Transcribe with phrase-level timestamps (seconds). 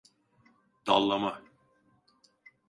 [0.87, 1.41] Dallama!